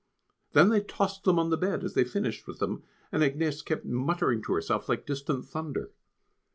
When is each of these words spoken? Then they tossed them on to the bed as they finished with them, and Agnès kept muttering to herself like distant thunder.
Then 0.53 0.69
they 0.69 0.81
tossed 0.81 1.25
them 1.25 1.37
on 1.37 1.51
to 1.51 1.51
the 1.51 1.57
bed 1.57 1.83
as 1.83 1.93
they 1.93 2.03
finished 2.03 2.47
with 2.47 2.57
them, 2.57 2.81
and 3.11 3.21
Agnès 3.21 3.63
kept 3.63 3.85
muttering 3.85 4.41
to 4.45 4.53
herself 4.53 4.89
like 4.89 5.05
distant 5.05 5.45
thunder. 5.45 5.91